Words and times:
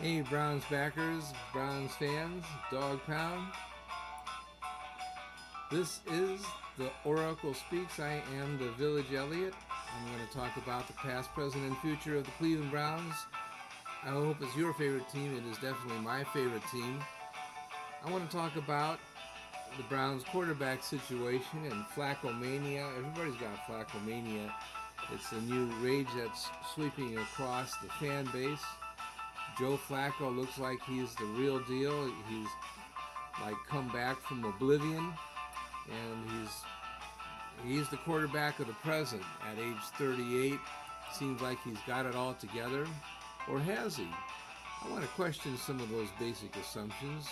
Hey, 0.00 0.22
Browns 0.22 0.64
backers, 0.70 1.24
Browns 1.52 1.92
fans, 1.96 2.42
Dog 2.72 3.00
Pound. 3.06 3.48
This 5.70 6.00
is 6.10 6.40
the 6.78 6.88
Oracle 7.04 7.52
Speaks. 7.52 8.00
I 8.00 8.22
am 8.38 8.56
the 8.56 8.70
Village 8.78 9.12
Elliot. 9.14 9.52
I'm 9.70 10.16
going 10.16 10.26
to 10.26 10.34
talk 10.34 10.56
about 10.56 10.86
the 10.86 10.94
past, 10.94 11.34
present, 11.34 11.64
and 11.64 11.76
future 11.80 12.16
of 12.16 12.24
the 12.24 12.30
Cleveland 12.38 12.70
Browns. 12.70 13.12
I 14.02 14.08
hope 14.08 14.38
it's 14.40 14.56
your 14.56 14.72
favorite 14.72 15.06
team. 15.10 15.36
It 15.36 15.44
is 15.50 15.58
definitely 15.58 16.02
my 16.02 16.24
favorite 16.32 16.62
team. 16.72 16.98
I 18.02 18.10
want 18.10 18.28
to 18.28 18.34
talk 18.34 18.56
about 18.56 18.98
the 19.76 19.82
Browns 19.82 20.24
quarterback 20.24 20.82
situation 20.82 21.66
and 21.70 21.84
Flacco. 21.94 22.30
Everybody's 22.30 23.38
got 23.38 23.66
Flacco. 23.68 24.50
It's 25.12 25.32
a 25.32 25.40
new 25.42 25.66
rage 25.82 26.08
that's 26.16 26.48
sweeping 26.74 27.18
across 27.18 27.76
the 27.82 27.88
fan 28.00 28.26
base. 28.32 28.64
Joe 29.60 29.78
Flacco 29.90 30.34
looks 30.34 30.58
like 30.58 30.78
he's 30.86 31.14
the 31.16 31.26
real 31.26 31.58
deal. 31.60 32.10
He's 32.30 32.48
like 33.42 33.56
come 33.68 33.88
back 33.88 34.18
from 34.22 34.42
oblivion, 34.42 35.12
and 35.86 36.30
he's 36.30 36.50
he's 37.66 37.88
the 37.90 37.98
quarterback 37.98 38.58
of 38.58 38.68
the 38.68 38.72
present 38.72 39.20
at 39.46 39.58
age 39.58 39.76
38. 39.98 40.58
Seems 41.12 41.42
like 41.42 41.58
he's 41.62 41.76
got 41.86 42.06
it 42.06 42.14
all 42.14 42.32
together, 42.32 42.86
or 43.50 43.60
has 43.60 43.96
he? 43.96 44.08
I 44.82 44.90
want 44.90 45.02
to 45.02 45.08
question 45.08 45.58
some 45.58 45.78
of 45.78 45.90
those 45.90 46.08
basic 46.18 46.56
assumptions, 46.56 47.26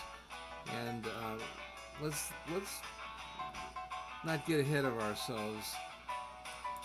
and 0.85 1.07
uh, 1.07 1.39
let's 2.03 2.31
let's 2.53 2.75
not 4.27 4.45
get 4.47 4.61
ahead 4.61 4.85
of 4.85 4.99
ourselves 4.99 5.67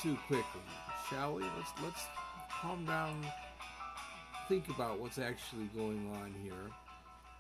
too 0.02 0.18
quickly, 0.28 0.62
shall 1.10 1.34
we? 1.34 1.44
Let's 1.44 1.74
let's 1.84 2.06
calm 2.62 2.86
down 2.86 3.26
think 4.48 4.70
about 4.70 5.00
what's 5.00 5.20
actually 5.20 5.66
going 5.76 6.10
on 6.22 6.34
here 6.44 6.72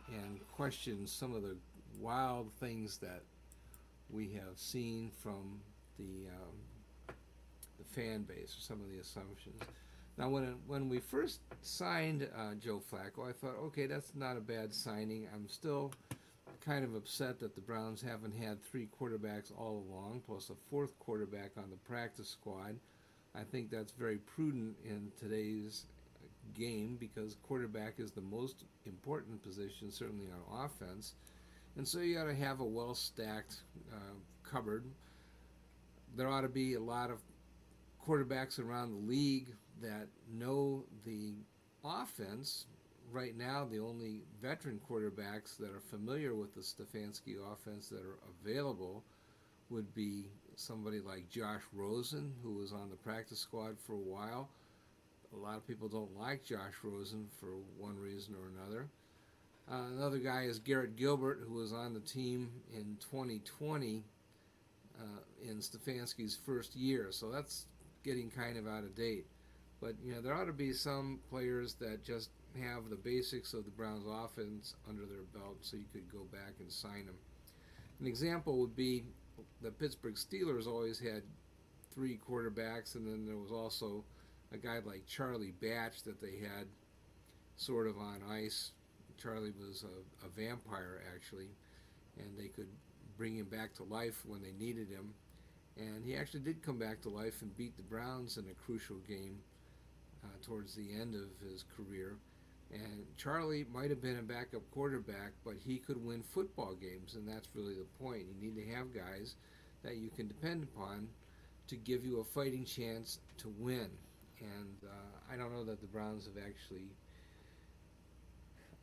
and 0.09 0.39
question 0.51 1.05
some 1.05 1.35
of 1.35 1.41
the 1.41 1.55
wild 1.99 2.51
things 2.59 2.97
that 2.97 3.23
we 4.09 4.31
have 4.33 4.57
seen 4.57 5.11
from 5.21 5.59
the 5.97 6.27
um, 6.27 7.15
the 7.77 7.83
fan 7.83 8.23
base 8.23 8.55
or 8.57 8.61
some 8.61 8.79
of 8.81 8.89
the 8.89 8.99
assumptions. 8.99 9.61
Now, 10.17 10.29
when 10.29 10.55
when 10.67 10.89
we 10.89 10.99
first 10.99 11.41
signed 11.61 12.27
uh, 12.37 12.53
Joe 12.55 12.81
Flacco, 12.91 13.27
I 13.27 13.33
thought, 13.33 13.57
okay, 13.65 13.87
that's 13.87 14.13
not 14.15 14.37
a 14.37 14.41
bad 14.41 14.73
signing. 14.73 15.27
I'm 15.33 15.47
still 15.47 15.91
kind 16.65 16.85
of 16.85 16.95
upset 16.95 17.39
that 17.39 17.55
the 17.55 17.61
Browns 17.61 18.01
haven't 18.01 18.33
had 18.33 18.63
three 18.63 18.87
quarterbacks 18.99 19.51
all 19.57 19.83
along, 19.89 20.21
plus 20.25 20.49
a 20.49 20.55
fourth 20.69 20.97
quarterback 20.99 21.51
on 21.57 21.69
the 21.69 21.75
practice 21.77 22.29
squad. 22.29 22.77
I 23.35 23.41
think 23.43 23.71
that's 23.71 23.91
very 23.91 24.17
prudent 24.17 24.77
in 24.85 25.11
today's 25.19 25.85
game 26.53 26.97
because 26.99 27.37
quarterback 27.43 27.95
is 27.99 28.11
the 28.11 28.21
most 28.21 28.65
important 28.85 29.41
position, 29.41 29.91
certainly 29.91 30.27
on 30.27 30.65
offense. 30.65 31.15
And 31.75 31.87
so 31.87 31.99
you 31.99 32.15
got 32.15 32.25
to 32.25 32.35
have 32.35 32.59
a 32.59 32.65
well 32.65 32.93
stacked 32.93 33.61
uh, 33.91 34.15
cupboard. 34.43 34.85
There 36.15 36.27
ought 36.27 36.41
to 36.41 36.49
be 36.49 36.75
a 36.75 36.79
lot 36.79 37.09
of 37.09 37.19
quarterbacks 38.05 38.59
around 38.59 38.91
the 38.91 39.11
league 39.11 39.47
that 39.81 40.07
know 40.31 40.83
the 41.05 41.33
offense. 41.83 42.65
Right 43.11 43.35
now, 43.37 43.67
the 43.69 43.79
only 43.79 44.21
veteran 44.41 44.79
quarterbacks 44.89 45.57
that 45.57 45.71
are 45.71 45.81
familiar 45.91 46.33
with 46.35 46.53
the 46.55 46.61
Stefanski 46.61 47.35
offense 47.51 47.89
that 47.89 48.01
are 48.01 48.17
available 48.41 49.03
would 49.69 49.93
be 49.93 50.25
somebody 50.55 50.99
like 50.99 51.29
Josh 51.29 51.61
Rosen, 51.73 52.33
who 52.43 52.55
was 52.55 52.71
on 52.71 52.89
the 52.89 52.95
practice 52.95 53.39
squad 53.39 53.77
for 53.79 53.93
a 53.93 53.97
while 53.97 54.49
a 55.33 55.39
lot 55.39 55.57
of 55.57 55.67
people 55.67 55.87
don't 55.87 56.17
like 56.17 56.43
Josh 56.43 56.73
Rosen 56.83 57.27
for 57.39 57.49
one 57.77 57.97
reason 57.97 58.35
or 58.35 58.47
another. 58.47 58.87
Uh, 59.71 59.87
another 59.97 60.17
guy 60.17 60.43
is 60.43 60.59
Garrett 60.59 60.95
Gilbert, 60.95 61.41
who 61.47 61.53
was 61.53 61.71
on 61.73 61.93
the 61.93 62.01
team 62.01 62.51
in 62.73 62.97
2020 62.99 64.03
uh, 64.99 65.03
in 65.41 65.57
Stefanski's 65.57 66.37
first 66.45 66.75
year. 66.75 67.07
So 67.11 67.31
that's 67.31 67.65
getting 68.03 68.29
kind 68.29 68.57
of 68.57 68.67
out 68.67 68.83
of 68.83 68.95
date. 68.95 69.25
But 69.81 69.95
you 70.03 70.13
know 70.13 70.21
there 70.21 70.33
ought 70.33 70.45
to 70.45 70.53
be 70.53 70.73
some 70.73 71.19
players 71.29 71.73
that 71.75 72.03
just 72.03 72.29
have 72.61 72.89
the 72.89 72.95
basics 72.95 73.53
of 73.53 73.65
the 73.65 73.71
Browns' 73.71 74.05
offense 74.07 74.75
under 74.87 75.05
their 75.05 75.23
belt, 75.33 75.57
so 75.61 75.77
you 75.77 75.85
could 75.91 76.09
go 76.11 76.25
back 76.31 76.53
and 76.59 76.71
sign 76.71 77.05
them. 77.05 77.15
An 77.99 78.07
example 78.07 78.59
would 78.59 78.75
be 78.75 79.03
the 79.61 79.71
Pittsburgh 79.71 80.15
Steelers 80.15 80.67
always 80.67 80.99
had 80.99 81.23
three 81.93 82.17
quarterbacks, 82.17 82.95
and 82.95 83.05
then 83.05 83.25
there 83.25 83.37
was 83.37 83.51
also 83.51 84.03
a 84.53 84.57
guy 84.57 84.79
like 84.85 85.05
Charlie 85.07 85.53
Batch 85.61 86.03
that 86.03 86.21
they 86.21 86.37
had 86.37 86.67
sort 87.55 87.87
of 87.87 87.97
on 87.97 88.21
ice. 88.29 88.71
Charlie 89.21 89.53
was 89.59 89.83
a, 89.83 90.25
a 90.25 90.29
vampire 90.29 91.01
actually, 91.13 91.49
and 92.17 92.37
they 92.37 92.47
could 92.47 92.67
bring 93.17 93.35
him 93.35 93.45
back 93.45 93.73
to 93.75 93.83
life 93.83 94.23
when 94.25 94.41
they 94.41 94.53
needed 94.57 94.89
him. 94.89 95.13
And 95.77 96.03
he 96.05 96.15
actually 96.15 96.41
did 96.41 96.61
come 96.61 96.77
back 96.77 97.01
to 97.01 97.09
life 97.09 97.41
and 97.41 97.55
beat 97.57 97.75
the 97.77 97.83
Browns 97.83 98.37
in 98.37 98.45
a 98.45 98.65
crucial 98.65 98.97
game 99.07 99.39
uh, 100.23 100.27
towards 100.45 100.75
the 100.75 100.93
end 100.99 101.15
of 101.15 101.29
his 101.47 101.65
career. 101.75 102.17
And 102.71 103.05
Charlie 103.17 103.65
might 103.71 103.89
have 103.89 104.01
been 104.01 104.17
a 104.17 104.23
backup 104.23 104.61
quarterback, 104.71 105.31
but 105.43 105.55
he 105.63 105.77
could 105.77 106.03
win 106.03 106.23
football 106.23 106.73
games, 106.73 107.15
and 107.15 107.27
that's 107.27 107.49
really 107.53 107.75
the 107.75 108.03
point. 108.03 108.25
You 108.27 108.49
need 108.49 108.55
to 108.55 108.75
have 108.75 108.93
guys 108.93 109.35
that 109.83 109.97
you 109.97 110.09
can 110.09 110.27
depend 110.27 110.63
upon 110.63 111.07
to 111.67 111.75
give 111.75 112.05
you 112.05 112.19
a 112.19 112.23
fighting 112.23 112.65
chance 112.65 113.19
to 113.37 113.53
win 113.59 113.89
and 114.43 114.89
uh, 114.89 115.33
I 115.33 115.37
don't 115.37 115.53
know 115.53 115.63
that 115.65 115.81
the 115.81 115.87
Browns 115.87 116.25
have 116.25 116.43
actually 116.43 116.89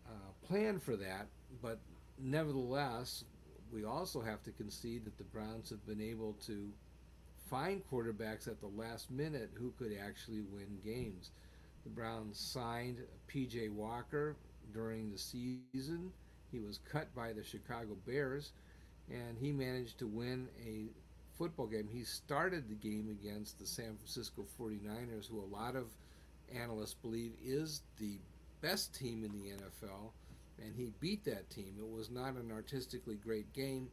uh, 0.07 0.47
planned 0.47 0.83
for 0.83 0.97
that, 0.97 1.27
but 1.63 1.79
nevertheless, 2.19 3.25
we 3.73 3.85
also 3.85 4.21
have 4.21 4.43
to 4.45 4.51
concede 4.51 5.05
that 5.05 5.19
the 5.19 5.25
Browns 5.25 5.71
have 5.71 5.87
been 5.87 6.01
able 6.01 6.35
to 6.47 6.71
find 7.49 7.83
quarterbacks 7.91 8.47
at 8.49 8.61
the 8.61 8.69
last 8.69 9.11
minute 9.11 9.51
who 9.55 9.73
could 9.79 9.97
actually 10.05 10.41
win 10.41 10.79
games. 10.85 11.31
The 11.85 11.91
Browns 11.91 12.39
signed 12.39 12.99
P.J. 13.27 13.71
Walker 13.71 14.37
during 14.73 15.11
the 15.11 15.19
season. 15.19 16.13
He 16.53 16.61
was 16.61 16.79
cut 16.91 17.15
by 17.15 17.33
the 17.33 17.45
Chicago 17.45 17.97
Bears, 18.07 18.53
and 19.09 19.39
he 19.39 19.53
managed 19.53 19.99
to 19.99 20.07
win 20.07 20.49
a 20.65 20.89
football 21.41 21.67
game. 21.67 21.89
He 21.91 22.05
started 22.05 22.69
the 22.69 22.75
game 22.75 23.09
against 23.09 23.59
the 23.59 23.65
San 23.67 23.97
Francisco 23.97 24.45
49ers, 24.61 25.27
who 25.27 25.41
a 25.41 25.49
lot 25.57 25.75
of 25.75 25.87
analysts 26.55 26.93
believe 26.93 27.33
is 27.43 27.81
the 27.99 28.19
best 28.61 28.95
team 28.95 29.25
in 29.25 29.33
the 29.33 29.49
NFL, 29.57 30.11
and 30.63 30.75
he 30.77 30.93
beat 31.01 31.25
that 31.25 31.49
team. 31.49 31.73
It 31.79 31.91
was 31.91 32.11
not 32.11 32.35
an 32.35 32.51
artistically 32.53 33.15
great 33.15 33.51
game, 33.55 33.89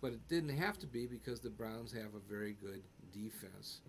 but 0.00 0.12
it 0.12 0.26
didn't 0.30 0.56
have 0.56 0.78
to 0.78 0.86
be 0.86 1.06
because 1.06 1.38
the 1.38 1.50
Browns 1.50 1.92
have 1.92 2.14
a 2.14 2.30
very 2.30 2.56
good 2.62 2.80
defense. 3.12 3.80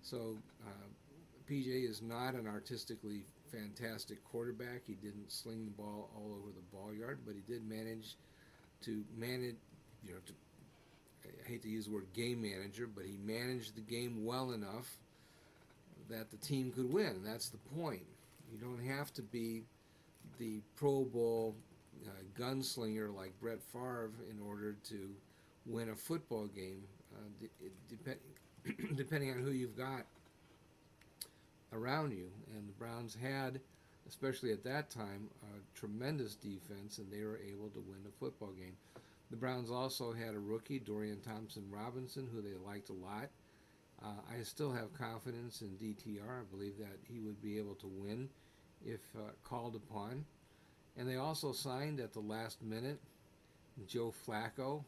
So 0.00 0.38
uh, 0.66 1.50
PJ 1.50 1.86
is 1.86 2.00
not 2.00 2.34
an 2.34 2.46
artistically 2.46 3.24
fantastic 3.52 4.24
quarterback. 4.24 4.86
He 4.86 4.94
didn't 4.94 5.30
sling 5.30 5.66
the 5.66 5.82
ball 5.82 6.08
all 6.16 6.32
over 6.32 6.48
the 6.48 6.64
ball 6.74 6.94
yard, 6.94 7.18
but 7.26 7.34
he 7.34 7.42
did 7.52 7.68
manage 7.68 8.16
to 8.84 9.04
manage, 9.18 9.56
you 10.02 10.12
know, 10.14 10.20
to 10.24 10.32
I 11.24 11.48
hate 11.48 11.62
to 11.62 11.68
use 11.68 11.86
the 11.86 11.92
word 11.92 12.06
game 12.14 12.42
manager, 12.42 12.88
but 12.92 13.04
he 13.04 13.18
managed 13.24 13.74
the 13.74 13.80
game 13.80 14.24
well 14.24 14.52
enough 14.52 14.96
that 16.08 16.30
the 16.30 16.36
team 16.38 16.72
could 16.72 16.92
win. 16.92 17.20
That's 17.24 17.48
the 17.48 17.58
point. 17.76 18.02
You 18.52 18.58
don't 18.58 18.84
have 18.86 19.12
to 19.14 19.22
be 19.22 19.64
the 20.38 20.60
Pro 20.76 21.04
Bowl 21.04 21.54
uh, 22.06 22.10
gunslinger 22.40 23.14
like 23.14 23.38
Brett 23.40 23.62
Favre 23.72 24.10
in 24.30 24.38
order 24.46 24.76
to 24.88 25.10
win 25.66 25.90
a 25.90 25.94
football 25.94 26.46
game. 26.46 26.82
Uh, 27.14 27.46
depending 28.94 29.30
on 29.30 29.38
who 29.38 29.50
you've 29.50 29.76
got 29.76 30.04
around 31.72 32.12
you, 32.12 32.28
and 32.54 32.68
the 32.68 32.72
Browns 32.72 33.16
had, 33.20 33.60
especially 34.08 34.52
at 34.52 34.64
that 34.64 34.90
time, 34.90 35.28
a 35.42 35.78
tremendous 35.78 36.34
defense, 36.34 36.98
and 36.98 37.10
they 37.12 37.24
were 37.24 37.38
able 37.38 37.68
to 37.70 37.80
win 37.80 37.98
a 38.06 38.18
football 38.18 38.52
game. 38.58 38.76
The 39.30 39.36
Browns 39.36 39.70
also 39.70 40.12
had 40.12 40.34
a 40.34 40.38
rookie, 40.38 40.78
Dorian 40.78 41.20
Thompson 41.20 41.64
Robinson, 41.70 42.28
who 42.32 42.40
they 42.40 42.54
liked 42.64 42.88
a 42.88 42.94
lot. 42.94 43.28
Uh, 44.02 44.20
I 44.30 44.42
still 44.42 44.72
have 44.72 44.94
confidence 44.94 45.60
in 45.60 45.68
DTR. 45.70 46.40
I 46.40 46.44
believe 46.50 46.78
that 46.78 46.98
he 47.02 47.20
would 47.20 47.42
be 47.42 47.58
able 47.58 47.74
to 47.76 47.86
win 47.86 48.28
if 48.84 49.00
uh, 49.16 49.32
called 49.44 49.74
upon. 49.74 50.24
And 50.96 51.08
they 51.08 51.16
also 51.16 51.52
signed 51.52 52.00
at 52.00 52.12
the 52.12 52.20
last 52.20 52.62
minute 52.62 53.00
Joe 53.86 54.14
Flacco. 54.26 54.84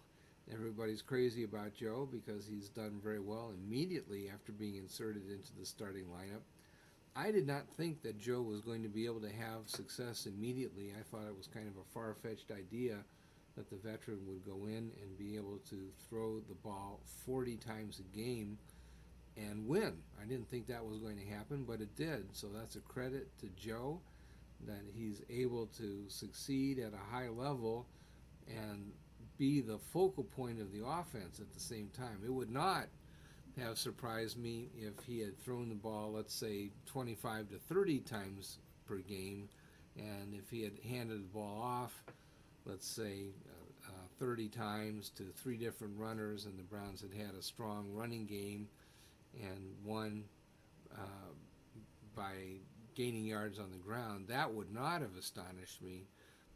Everybody's 0.52 1.02
crazy 1.02 1.44
about 1.44 1.75
Joe 1.75 2.08
because 2.10 2.46
he's 2.46 2.69
done 2.69 3.00
very 3.02 3.20
well 3.20 3.52
immediately 3.54 4.31
after 4.32 4.52
being 4.52 4.76
inserted 4.76 5.31
into 5.31 5.54
the 5.58 5.66
starting 5.66 6.04
lineup. 6.04 6.42
I 7.14 7.31
did 7.31 7.46
not 7.46 7.69
think 7.76 8.02
that 8.02 8.19
Joe 8.19 8.40
was 8.40 8.60
going 8.60 8.82
to 8.82 8.88
be 8.88 9.04
able 9.04 9.20
to 9.20 9.32
have 9.32 9.66
success 9.66 10.26
immediately. 10.26 10.92
I 10.98 11.02
thought 11.02 11.28
it 11.28 11.37
was 11.37 11.46
kind 11.46 11.69
of 11.69 11.76
a 11.76 11.92
far 11.92 12.14
fetched 12.22 12.50
idea 12.50 12.98
that 13.60 13.68
the 13.68 13.90
veteran 13.90 14.20
would 14.26 14.44
go 14.46 14.64
in 14.64 14.90
and 15.02 15.18
be 15.18 15.36
able 15.36 15.58
to 15.68 15.76
throw 16.08 16.40
the 16.48 16.54
ball 16.54 17.00
40 17.26 17.56
times 17.56 18.00
a 18.00 18.16
game 18.16 18.56
and 19.36 19.68
win. 19.68 19.98
I 20.20 20.24
didn't 20.24 20.48
think 20.48 20.66
that 20.68 20.84
was 20.84 20.98
going 20.98 21.18
to 21.18 21.26
happen, 21.26 21.64
but 21.68 21.82
it 21.82 21.94
did. 21.94 22.24
So 22.32 22.46
that's 22.48 22.76
a 22.76 22.80
credit 22.80 23.28
to 23.40 23.48
Joe 23.48 24.00
that 24.66 24.82
he's 24.94 25.20
able 25.28 25.66
to 25.78 26.04
succeed 26.08 26.78
at 26.78 26.94
a 26.94 27.14
high 27.14 27.28
level 27.28 27.86
and 28.48 28.92
be 29.36 29.60
the 29.60 29.78
focal 29.92 30.24
point 30.24 30.58
of 30.58 30.72
the 30.72 30.86
offense 30.86 31.38
at 31.38 31.52
the 31.52 31.60
same 31.60 31.90
time. 31.94 32.20
It 32.24 32.32
would 32.32 32.50
not 32.50 32.86
have 33.58 33.76
surprised 33.76 34.38
me 34.38 34.68
if 34.78 35.04
he 35.04 35.20
had 35.20 35.38
thrown 35.38 35.68
the 35.68 35.74
ball, 35.74 36.12
let's 36.12 36.34
say, 36.34 36.70
25 36.86 37.50
to 37.50 37.56
30 37.56 37.98
times 38.00 38.58
per 38.86 38.98
game, 38.98 39.50
and 39.96 40.34
if 40.34 40.48
he 40.48 40.62
had 40.62 40.78
handed 40.88 41.24
the 41.24 41.28
ball 41.28 41.60
off, 41.62 42.02
let's 42.66 42.86
say, 42.86 43.28
uh, 43.48 43.90
uh, 43.90 44.06
30 44.18 44.48
times 44.48 45.10
to 45.16 45.24
three 45.42 45.56
different 45.56 45.98
runners, 45.98 46.46
and 46.46 46.58
the 46.58 46.62
Browns 46.62 47.00
had 47.00 47.14
had 47.14 47.34
a 47.34 47.42
strong 47.42 47.90
running 47.92 48.26
game 48.26 48.68
and 49.34 49.74
won 49.84 50.24
uh, 50.94 51.32
by 52.14 52.34
gaining 52.94 53.24
yards 53.24 53.58
on 53.58 53.70
the 53.70 53.78
ground, 53.78 54.26
that 54.28 54.52
would 54.52 54.72
not 54.72 55.00
have 55.00 55.16
astonished 55.18 55.82
me. 55.82 56.04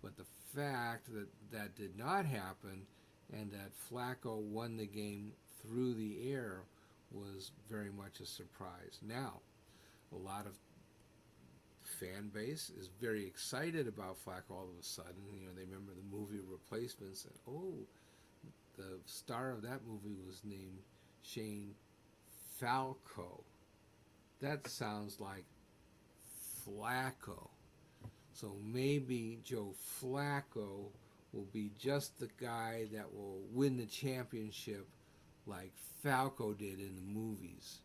But 0.03 0.17
the 0.17 0.27
fact 0.55 1.13
that 1.15 1.29
that 1.53 1.75
did 1.75 1.97
not 1.97 2.27
happen 2.27 2.87
and 3.33 3.51
that 3.53 3.73
Flacco 3.91 4.41
won 4.41 4.77
the 4.77 4.87
game 4.87 5.33
through 5.63 5.95
the 5.95 6.31
air 6.31 6.61
was 7.11 7.53
very 7.71 7.91
much 7.91 8.21
a 8.21 8.27
surprise. 8.27 8.99
Now, 9.07 9.41
a 10.13 10.17
lot 10.17 10.47
of 10.47 10.53
fan 12.01 12.31
base 12.33 12.71
is 12.79 12.89
very 13.01 13.27
excited 13.27 13.87
about 13.89 14.17
Flacco 14.25 14.51
all 14.51 14.69
of 14.73 14.81
a 14.81 14.85
sudden. 14.85 15.23
You 15.33 15.47
know, 15.47 15.53
they 15.55 15.65
remember 15.65 15.93
the 15.93 16.17
movie 16.17 16.41
Replacements 16.47 17.25
and 17.25 17.35
oh, 17.49 17.75
the 18.77 18.99
star 19.07 19.51
of 19.51 19.63
that 19.63 19.81
movie 19.87 20.17
was 20.27 20.41
named 20.45 20.79
Shane 21.23 21.75
Falco. 22.59 23.43
That 24.41 24.67
sounds 24.69 25.21
like 25.21 25.45
Flacco. 26.67 27.49
So 28.33 28.57
maybe 28.65 29.39
Joe 29.45 29.75
Flacco 30.03 30.87
will 31.33 31.47
be 31.53 31.71
just 31.79 32.19
the 32.19 32.29
guy 32.41 32.89
that 32.93 33.13
will 33.15 33.41
win 33.53 33.77
the 33.77 33.87
championship 33.87 34.87
like 35.47 35.73
Falco 36.03 36.53
did 36.53 36.81
in 36.81 36.97
the 36.97 37.21
movies. 37.21 37.81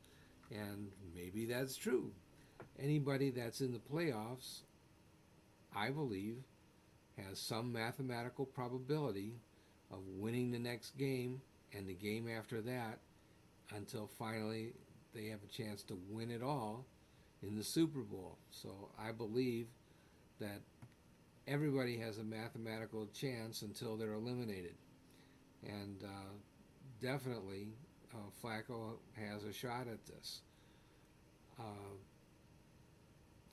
And 0.52 0.90
maybe 1.16 1.46
that's 1.46 1.76
true. 1.76 2.12
Anybody 2.81 3.30
that's 3.30 3.62
in 3.62 3.74
the 3.74 3.80
playoffs, 3.80 4.62
I 5.76 5.90
believe, 5.90 6.38
has 7.18 7.40
some 7.40 7.74
mathematical 7.74 8.46
probability 8.46 9.34
of 9.92 10.00
winning 10.18 10.52
the 10.52 10.60
next 10.60 10.98
game 10.98 11.42
and 11.74 11.88
the 11.88 11.94
game 11.94 12.28
after 12.30 12.62
that 12.62 13.00
until 13.76 14.08
finally 14.08 14.74
they 15.14 15.26
have 15.26 15.40
a 15.44 15.52
chance 15.52 15.84
to 15.84 16.00
win 16.10 16.31
it 16.31 16.42
all 16.42 16.86
in 17.42 17.56
the 17.56 17.64
Super 17.64 18.02
Bowl. 18.02 18.38
So 18.52 18.90
I 19.00 19.12
believe 19.12 19.68
that 20.40 20.62
everybody 21.48 21.98
has 21.98 22.18
a 22.18 22.24
mathematical 22.24 23.08
chance 23.08 23.62
until 23.62 23.98
they're 23.98 24.14
eliminated. 24.14 24.75
And 25.64 26.04
uh, 26.04 26.34
definitely, 27.02 27.68
uh, 28.14 28.30
Flacco 28.42 28.98
has 29.16 29.44
a 29.44 29.52
shot 29.52 29.88
at 29.92 30.06
this. 30.06 30.42
Uh, 31.60 31.96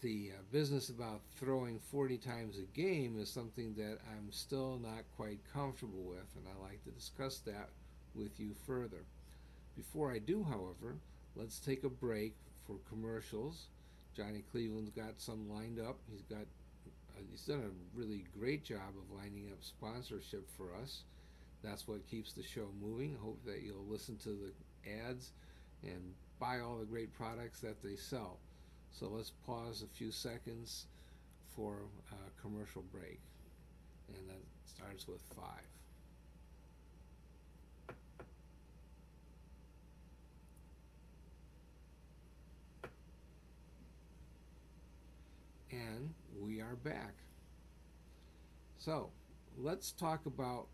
the 0.01 0.33
uh, 0.35 0.43
business 0.53 0.89
about 0.89 1.21
throwing 1.37 1.79
40 1.79 2.19
times 2.19 2.59
a 2.59 2.79
game 2.79 3.19
is 3.19 3.29
something 3.29 3.75
that 3.75 3.99
I'm 4.13 4.31
still 4.31 4.79
not 4.83 5.05
quite 5.17 5.41
comfortable 5.53 6.03
with, 6.03 6.27
and 6.37 6.45
I'd 6.49 6.63
like 6.63 6.85
to 6.85 6.91
discuss 6.91 7.39
that 7.41 7.71
with 8.15 8.39
you 8.39 8.53
further. 8.67 9.05
Before 9.77 10.11
I 10.11 10.19
do, 10.19 10.45
however, 10.45 10.97
let's 11.35 11.59
take 11.59 11.85
a 11.85 11.89
break 11.89 12.35
for 12.67 12.77
commercials. 12.89 13.67
Johnny 14.17 14.43
Cleveland's 14.51 14.91
got 14.91 15.21
some 15.21 15.51
lined 15.51 15.79
up. 15.79 15.99
He's 16.11 16.23
got 16.23 16.47
uh, 16.47 17.21
he's 17.31 17.43
done 17.43 17.63
a 17.63 17.99
really 17.99 18.25
great 18.39 18.65
job 18.65 18.95
of 18.97 19.17
lining 19.17 19.49
up 19.53 19.59
sponsorship 19.61 20.49
for 20.57 20.75
us. 20.83 21.03
That's 21.63 21.87
what 21.87 22.07
keeps 22.09 22.33
the 22.33 22.43
show 22.43 22.69
moving. 22.81 23.17
I 23.19 23.25
hope 23.25 23.45
that 23.45 23.63
you'll 23.63 23.87
listen 23.89 24.17
to 24.19 24.31
the 24.31 24.91
ads 24.91 25.33
and 25.83 26.15
buy 26.39 26.61
all 26.61 26.79
the 26.79 26.85
great 26.85 27.13
products 27.13 27.61
that 27.61 27.83
they 27.83 27.97
sell. 27.97 28.39
So 28.99 29.09
let's 29.09 29.31
pause 29.45 29.83
a 29.83 29.97
few 29.97 30.11
seconds 30.11 30.87
for 31.55 31.81
a 32.11 32.41
commercial 32.41 32.83
break. 32.91 33.21
And 34.09 34.29
that 34.29 34.43
starts 34.65 35.07
with 35.07 35.21
five. 35.37 35.67
and 45.71 46.15
we 46.41 46.61
are 46.61 46.77
back. 46.77 47.15
So, 48.79 49.11
let's 49.59 49.93
talk 49.93 50.27
about 50.27 50.69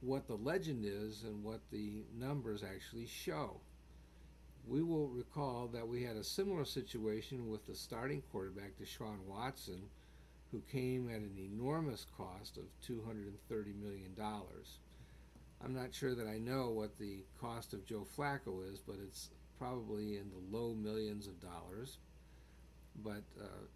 what 0.00 0.26
the 0.26 0.36
legend 0.36 0.84
is 0.84 1.24
and 1.24 1.44
what 1.44 1.60
the 1.70 2.02
numbers 2.18 2.64
actually 2.64 3.06
show. 3.06 3.60
We 4.70 4.84
will 4.84 5.08
recall 5.08 5.68
that 5.72 5.88
we 5.88 6.04
had 6.04 6.14
a 6.14 6.22
similar 6.22 6.64
situation 6.64 7.50
with 7.50 7.66
the 7.66 7.74
starting 7.74 8.22
quarterback, 8.30 8.78
Deshaun 8.78 9.18
Watson, 9.26 9.82
who 10.52 10.62
came 10.70 11.10
at 11.10 11.16
an 11.16 11.36
enormous 11.36 12.06
cost 12.16 12.56
of 12.56 12.66
$230 12.88 13.34
million. 13.82 14.14
I'm 15.64 15.74
not 15.74 15.92
sure 15.92 16.14
that 16.14 16.28
I 16.28 16.38
know 16.38 16.70
what 16.70 16.96
the 17.00 17.24
cost 17.40 17.74
of 17.74 17.84
Joe 17.84 18.06
Flacco 18.16 18.72
is, 18.72 18.78
but 18.78 18.94
it's 19.04 19.30
probably 19.58 20.18
in 20.18 20.30
the 20.30 20.56
low 20.56 20.72
millions 20.74 21.26
of 21.26 21.40
dollars. 21.40 21.98
But 23.02 23.24
uh, 23.42 23.66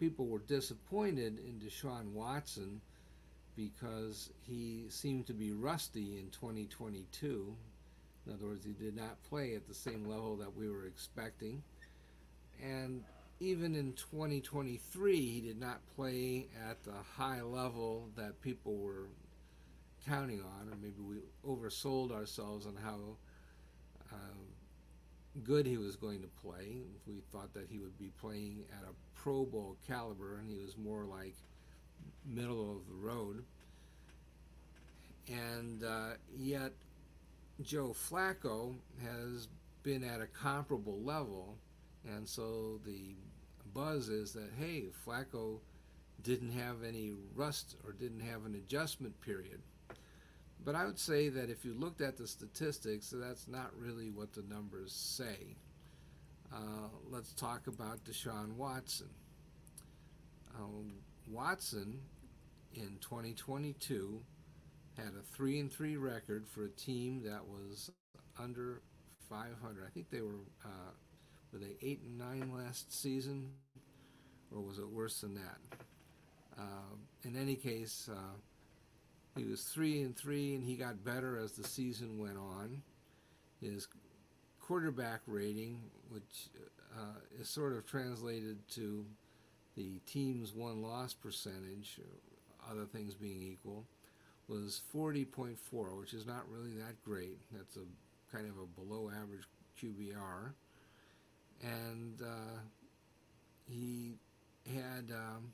people 0.00 0.26
were 0.26 0.38
disappointed 0.38 1.38
in 1.38 1.60
Deshaun 1.60 2.12
Watson 2.12 2.80
because 3.56 4.30
he 4.40 4.86
seemed 4.88 5.26
to 5.26 5.34
be 5.34 5.52
rusty 5.52 6.18
in 6.18 6.30
2022. 6.30 7.54
In 8.28 8.34
other 8.34 8.46
words, 8.46 8.64
he 8.64 8.72
did 8.72 8.94
not 8.94 9.22
play 9.28 9.54
at 9.54 9.66
the 9.66 9.74
same 9.74 10.06
level 10.06 10.36
that 10.36 10.54
we 10.54 10.68
were 10.68 10.84
expecting. 10.84 11.62
And 12.62 13.02
even 13.40 13.74
in 13.74 13.94
2023, 13.94 15.16
he 15.16 15.40
did 15.40 15.58
not 15.58 15.80
play 15.96 16.48
at 16.68 16.82
the 16.84 16.92
high 17.16 17.40
level 17.40 18.10
that 18.16 18.40
people 18.42 18.76
were 18.76 19.08
counting 20.06 20.40
on, 20.40 20.68
or 20.68 20.76
maybe 20.76 21.00
we 21.00 21.16
oversold 21.46 22.12
ourselves 22.12 22.66
on 22.66 22.76
how 22.76 22.98
uh, 24.12 24.16
good 25.42 25.66
he 25.66 25.78
was 25.78 25.96
going 25.96 26.20
to 26.20 26.28
play. 26.42 26.82
We 27.06 27.22
thought 27.32 27.54
that 27.54 27.66
he 27.70 27.78
would 27.78 27.98
be 27.98 28.10
playing 28.20 28.64
at 28.72 28.84
a 28.84 28.92
Pro 29.18 29.44
Bowl 29.44 29.76
caliber, 29.86 30.38
and 30.38 30.50
he 30.50 30.58
was 30.58 30.76
more 30.76 31.04
like 31.04 31.34
middle 32.26 32.72
of 32.72 32.86
the 32.88 32.94
road. 32.94 33.44
And 35.28 35.84
uh, 35.84 36.12
yet, 36.36 36.72
Joe 37.62 37.88
Flacco 37.88 38.76
has 39.02 39.48
been 39.82 40.04
at 40.04 40.20
a 40.20 40.26
comparable 40.26 41.00
level, 41.00 41.56
and 42.04 42.26
so 42.26 42.80
the 42.84 43.16
buzz 43.74 44.08
is 44.08 44.32
that 44.32 44.50
hey, 44.58 44.86
Flacco 45.06 45.58
didn't 46.22 46.52
have 46.52 46.82
any 46.82 47.12
rust 47.34 47.76
or 47.84 47.92
didn't 47.92 48.20
have 48.20 48.44
an 48.44 48.54
adjustment 48.54 49.20
period. 49.20 49.60
But 50.64 50.74
I 50.74 50.84
would 50.84 50.98
say 50.98 51.28
that 51.28 51.50
if 51.50 51.64
you 51.64 51.74
looked 51.74 52.00
at 52.00 52.16
the 52.16 52.26
statistics, 52.26 53.12
that's 53.14 53.48
not 53.48 53.70
really 53.78 54.10
what 54.10 54.32
the 54.32 54.42
numbers 54.42 54.92
say. 54.92 55.56
Uh, 56.52 56.88
let's 57.10 57.32
talk 57.32 57.66
about 57.66 58.04
Deshaun 58.04 58.54
Watson. 58.56 59.10
Um, 60.58 60.94
Watson 61.28 62.00
in 62.74 62.98
2022 63.00 64.20
had 64.98 65.14
a 65.14 65.22
three 65.22 65.60
and 65.60 65.70
three 65.70 65.96
record 65.96 66.46
for 66.46 66.64
a 66.64 66.70
team 66.70 67.22
that 67.24 67.46
was 67.46 67.90
under 68.38 68.82
500. 69.28 69.84
I 69.86 69.90
think 69.90 70.10
they 70.10 70.20
were 70.20 70.40
uh, 70.64 70.90
were 71.52 71.58
they 71.58 71.76
eight 71.82 72.00
and 72.02 72.18
nine 72.18 72.52
last 72.54 72.92
season, 72.92 73.50
or 74.54 74.60
was 74.60 74.78
it 74.78 74.88
worse 74.88 75.20
than 75.20 75.34
that? 75.34 75.58
Uh, 76.58 76.96
in 77.24 77.36
any 77.36 77.54
case, 77.54 78.08
uh, 78.12 78.36
he 79.36 79.44
was 79.44 79.62
three 79.62 80.02
and 80.02 80.16
three, 80.16 80.54
and 80.54 80.64
he 80.64 80.74
got 80.74 81.04
better 81.04 81.38
as 81.38 81.52
the 81.52 81.64
season 81.64 82.18
went 82.18 82.36
on. 82.36 82.82
His 83.60 83.86
quarterback 84.60 85.20
rating, 85.26 85.80
which 86.10 86.48
uh, 86.96 87.20
is 87.40 87.48
sort 87.48 87.76
of 87.76 87.86
translated 87.86 88.56
to 88.70 89.06
the 89.76 90.00
team's 90.06 90.52
won 90.52 90.82
loss 90.82 91.14
percentage, 91.14 92.00
other 92.68 92.84
things 92.84 93.14
being 93.14 93.42
equal, 93.42 93.84
was 94.48 94.80
40.4, 94.94 95.98
which 95.98 96.14
is 96.14 96.26
not 96.26 96.48
really 96.50 96.72
that 96.78 97.02
great. 97.04 97.38
That's 97.52 97.76
a 97.76 98.34
kind 98.34 98.48
of 98.48 98.56
a 98.58 98.80
below 98.80 99.10
average 99.10 99.44
QBR. 99.80 100.52
And 101.62 102.20
uh, 102.22 102.60
he 103.68 104.14
had 104.66 105.10
um, 105.12 105.52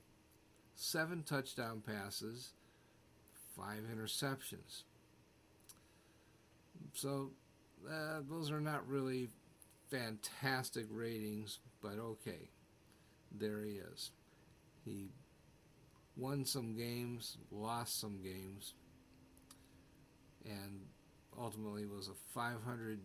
seven 0.76 1.22
touchdown 1.22 1.82
passes, 1.84 2.52
five 3.56 3.82
interceptions. 3.92 4.84
So 6.92 7.30
uh, 7.88 8.20
those 8.28 8.50
are 8.50 8.60
not 8.60 8.86
really 8.88 9.28
fantastic 9.90 10.86
ratings, 10.90 11.58
but 11.82 11.98
okay. 11.98 12.50
There 13.36 13.62
he 13.62 13.80
is. 13.92 14.10
He 14.84 15.08
won 16.16 16.44
some 16.44 16.76
games, 16.76 17.36
lost 17.50 18.00
some 18.00 18.20
games, 18.22 18.74
and 20.44 20.80
ultimately 21.38 21.86
was 21.86 22.08
a 22.08 22.14
500 22.34 23.00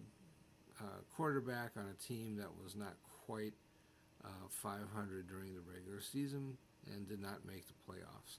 uh, 0.80 0.84
quarterback 1.16 1.72
on 1.78 1.86
a 1.90 2.04
team 2.04 2.38
that 2.38 2.50
was 2.62 2.76
not 2.76 2.94
quite 3.26 3.54
uh, 4.24 4.48
500 4.50 5.28
during 5.28 5.54
the 5.54 5.62
regular 5.62 6.02
season 6.02 6.58
and 6.94 7.08
did 7.08 7.22
not 7.22 7.46
make 7.46 7.66
the 7.68 7.74
playoffs. 7.88 8.38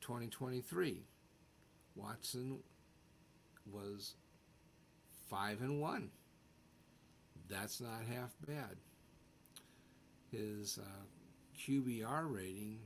2023, 0.00 1.02
Watson 1.96 2.58
was 3.70 4.14
5 5.28 5.60
and 5.60 5.80
1. 5.80 6.10
That's 7.48 7.80
not 7.80 8.02
half 8.08 8.34
bad. 8.46 8.76
His 10.30 10.78
uh, 10.80 11.04
QBR 11.58 12.34
rating 12.34 12.78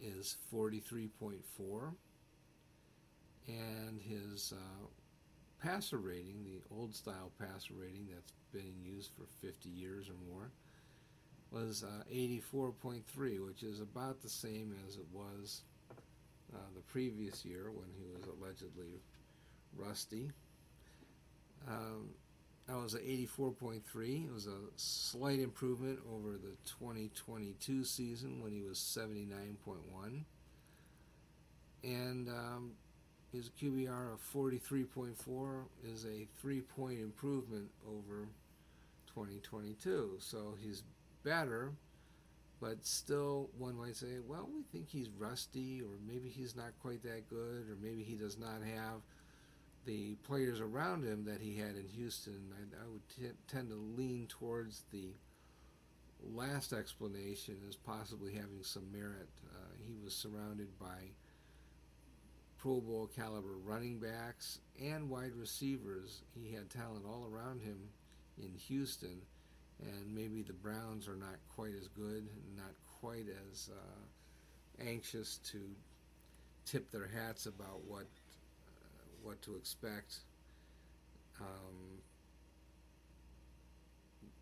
is 0.00 0.36
43.4 0.52 1.92
and 3.58 4.00
his 4.00 4.52
uh, 4.56 4.86
passer 5.62 5.98
rating, 5.98 6.44
the 6.44 6.60
old 6.74 6.94
style 6.94 7.32
passer 7.38 7.74
rating 7.74 8.08
that's 8.12 8.32
been 8.52 8.74
used 8.82 9.10
for 9.16 9.24
50 9.46 9.68
years 9.68 10.08
or 10.08 10.32
more, 10.32 10.50
was 11.50 11.84
uh, 11.84 12.04
84.3, 12.12 13.02
which 13.44 13.62
is 13.62 13.80
about 13.80 14.22
the 14.22 14.28
same 14.28 14.74
as 14.86 14.96
it 14.96 15.06
was 15.12 15.62
uh, 16.54 16.58
the 16.74 16.80
previous 16.82 17.44
year 17.44 17.70
when 17.70 17.88
he 17.96 18.04
was 18.06 18.26
allegedly 18.26 19.00
rusty. 19.76 20.30
Um, 21.68 22.10
that 22.66 22.76
was 22.76 22.94
an 22.94 23.00
84.3. 23.00 24.26
It 24.26 24.32
was 24.32 24.46
a 24.46 24.58
slight 24.76 25.40
improvement 25.40 25.98
over 26.12 26.32
the 26.32 26.56
2022 26.78 27.84
season 27.84 28.40
when 28.40 28.52
he 28.52 28.62
was 28.62 28.78
79.1. 28.78 30.24
And 31.82 32.28
um, 32.28 32.72
his 33.32 33.50
QBR 33.60 34.14
of 34.14 34.20
43.4 34.34 35.62
is 35.84 36.04
a 36.04 36.26
three 36.40 36.60
point 36.60 37.00
improvement 37.00 37.68
over 37.86 38.28
2022. 39.14 40.16
So 40.18 40.54
he's 40.60 40.82
better, 41.24 41.72
but 42.60 42.84
still, 42.84 43.50
one 43.56 43.76
might 43.76 43.96
say, 43.96 44.18
well, 44.26 44.48
we 44.54 44.62
think 44.62 44.88
he's 44.88 45.10
rusty, 45.10 45.80
or 45.80 45.98
maybe 46.06 46.28
he's 46.28 46.56
not 46.56 46.72
quite 46.82 47.02
that 47.04 47.28
good, 47.28 47.68
or 47.68 47.76
maybe 47.80 48.02
he 48.02 48.16
does 48.16 48.38
not 48.38 48.62
have 48.62 49.00
the 49.86 50.14
players 50.26 50.60
around 50.60 51.04
him 51.04 51.24
that 51.24 51.40
he 51.40 51.56
had 51.56 51.76
in 51.76 51.86
Houston. 51.94 52.52
I, 52.52 52.84
I 52.84 52.88
would 52.88 53.08
t- 53.08 53.36
tend 53.48 53.70
to 53.70 53.76
lean 53.76 54.26
towards 54.28 54.82
the 54.92 55.08
last 56.34 56.72
explanation 56.72 57.56
as 57.68 57.76
possibly 57.76 58.34
having 58.34 58.62
some 58.62 58.90
merit. 58.92 59.28
Uh, 59.46 59.72
he 59.86 59.94
was 60.04 60.14
surrounded 60.14 60.78
by 60.78 61.12
Pro 62.60 62.80
Bowl 62.80 63.08
caliber 63.16 63.56
running 63.64 63.98
backs 63.98 64.58
and 64.80 65.08
wide 65.08 65.34
receivers. 65.34 66.22
He 66.34 66.52
had 66.54 66.68
talent 66.68 67.04
all 67.06 67.26
around 67.32 67.62
him 67.62 67.78
in 68.38 68.52
Houston, 68.68 69.22
and 69.80 70.14
maybe 70.14 70.42
the 70.42 70.52
Browns 70.52 71.08
are 71.08 71.16
not 71.16 71.36
quite 71.54 71.72
as 71.74 71.88
good, 71.88 72.28
not 72.56 72.72
quite 73.00 73.26
as 73.50 73.70
uh, 73.72 74.84
anxious 74.86 75.38
to 75.52 75.58
tip 76.66 76.90
their 76.90 77.08
hats 77.08 77.46
about 77.46 77.82
what 77.86 78.06
uh, 78.68 79.08
what 79.22 79.40
to 79.42 79.56
expect. 79.56 80.18
Um, 81.40 82.02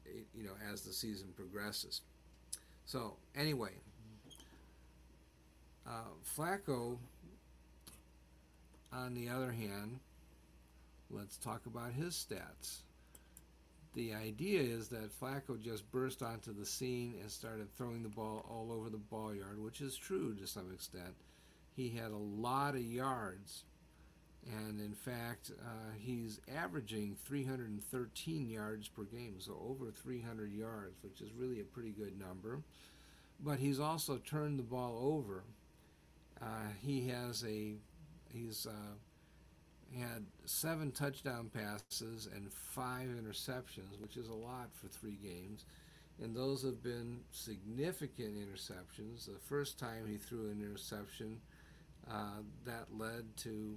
it, 0.05 0.27
you 0.35 0.43
know, 0.43 0.55
as 0.73 0.83
the 0.83 0.93
season 0.93 1.29
progresses. 1.37 2.01
So 2.85 3.15
anyway, 3.37 3.75
uh, 5.87 6.11
Flacco 6.37 6.99
on 8.93 9.15
the 9.15 9.29
other 9.29 9.53
hand, 9.53 10.01
let's 11.11 11.37
talk 11.37 11.67
about 11.67 11.93
his 11.93 12.15
stats. 12.15 12.79
The 13.95 14.15
idea 14.15 14.61
is 14.61 14.89
that 14.89 15.19
Flacco 15.19 15.61
just 15.61 15.91
burst 15.91 16.23
onto 16.23 16.53
the 16.53 16.67
scene 16.67 17.15
and 17.21 17.31
started 17.31 17.75
throwing 17.75 18.03
the 18.03 18.09
ball 18.09 18.47
all 18.49 18.71
over 18.73 18.91
the 18.91 18.99
ball 18.99 19.35
yard, 19.35 19.63
which 19.63 19.81
is 19.81 19.97
true 19.97 20.35
to 20.35 20.47
some 20.47 20.71
extent. 20.73 21.15
He 21.75 21.89
had 21.89 22.11
a 22.11 22.17
lot 22.17 22.75
of 22.75 22.83
yards, 22.83 23.65
and 24.47 24.81
in 24.81 24.93
fact, 24.93 25.53
uh, 25.61 25.93
he's 25.99 26.41
averaging 26.55 27.17
313 27.25 28.51
yards 28.51 28.89
per 28.89 29.05
game, 29.05 29.37
so 29.39 29.59
over 29.69 29.91
300 29.91 30.53
yards, 30.53 30.97
which 31.03 31.21
is 31.21 31.33
really 31.37 31.61
a 31.61 31.65
pretty 31.65 31.91
good 31.91 32.19
number. 32.19 32.61
But 33.41 33.59
he's 33.59 33.81
also 33.81 34.19
turned 34.19 34.59
the 34.59 34.65
ball 34.65 34.99
over. 35.01 35.45
Uh, 36.43 36.71
he 36.85 37.09
has 37.09 37.45
a 37.45 37.75
He's 38.33 38.67
uh, 38.67 39.99
had 39.99 40.27
seven 40.45 40.91
touchdown 40.93 41.51
passes 41.53 42.29
and 42.35 42.53
five 42.53 43.09
interceptions, 43.09 44.01
which 44.01 44.17
is 44.17 44.29
a 44.29 44.35
lot 44.35 44.69
for 44.73 44.89
three 44.89 45.19
games. 45.23 45.65
And 46.21 46.35
those 46.35 46.65
have 46.65 46.83
been 46.83 47.21
significant 47.31 48.37
interceptions. 48.37 49.27
The 49.27 49.39
first 49.39 49.79
time 49.79 50.07
he 50.07 50.17
threw 50.17 50.51
an 50.51 50.61
interception, 50.61 51.41
uh, 52.11 52.43
that 52.65 52.87
led 52.97 53.25
to 53.39 53.77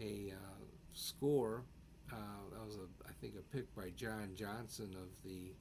a 0.00 0.32
uh, 0.32 0.64
score. 0.92 1.62
Uh, 2.12 2.16
that 2.52 2.66
was, 2.66 2.76
a, 2.76 3.08
I 3.08 3.12
think, 3.20 3.34
a 3.38 3.56
pick 3.56 3.74
by 3.74 3.90
John 3.96 4.30
Johnson 4.34 4.94
of 4.94 5.08
the 5.24 5.52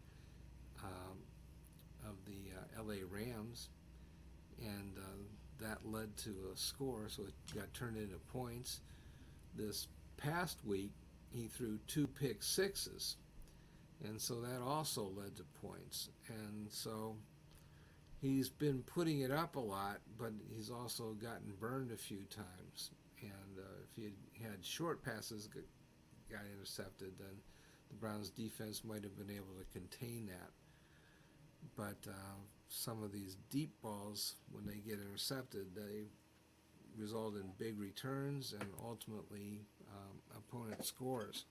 um, 0.84 1.18
of 2.06 2.16
the 2.26 2.52
uh, 2.56 2.80
L.A. 2.80 3.04
Rams, 3.04 3.70
and 4.60 4.94
uh, 4.98 5.24
that 5.60 5.80
led 5.86 6.16
to 6.18 6.32
a 6.54 6.58
score, 6.58 7.08
so 7.08 7.24
it 7.24 7.56
got 7.56 7.74
turned 7.74 7.98
into 7.98 8.18
points. 8.32 8.82
This 9.56 9.88
past 10.18 10.60
week, 10.66 10.92
he 11.30 11.48
threw 11.48 11.80
two 11.88 12.08
pick 12.08 12.44
sixes, 12.44 13.18
and 14.04 14.20
so 14.20 14.42
that 14.42 14.62
also 14.62 15.12
led 15.16 15.36
to 15.38 15.44
points. 15.62 16.10
And 16.28 16.68
so 16.70 17.16
he's 18.22 18.50
been 18.50 18.84
putting 18.84 19.22
it 19.22 19.32
up 19.32 19.56
a 19.56 19.60
lot, 19.60 20.00
but 20.18 20.32
he's 20.56 20.70
also 20.70 21.16
gotten 21.22 21.54
burned 21.60 21.92
a 21.92 21.98
few 21.98 22.24
times. 22.30 22.92
And 23.22 23.58
uh, 23.58 23.84
if 23.84 23.96
he 23.96 24.04
had, 24.04 24.52
had 24.52 24.66
short 24.66 25.04
passes 25.04 25.48
got 25.48 26.42
intercepted, 26.56 27.14
then 27.18 27.42
the 27.90 27.96
Browns' 27.96 28.30
defense 28.30 28.84
might 28.84 29.04
have 29.04 29.18
been 29.18 29.36
able 29.36 29.56
to 29.58 29.80
contain 29.80 30.28
that. 30.28 30.52
But 31.76 32.10
uh, 32.10 32.36
some 32.70 33.04
of 33.04 33.12
these 33.12 33.38
deep 33.50 33.72
balls, 33.82 34.36
when 34.52 34.66
they 34.66 34.78
get 34.78 35.00
intercepted, 35.00 35.68
they 35.76 36.06
result 36.98 37.36
in 37.36 37.44
big 37.58 37.80
returns 37.80 38.54
and 38.60 38.70
ultimately 38.84 39.62
um, 39.92 40.18
opponent 40.36 40.84
scores. 40.86 41.46